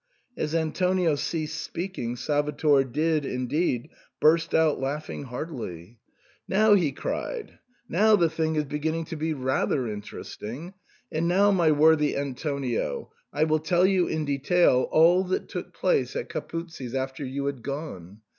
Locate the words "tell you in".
13.59-14.25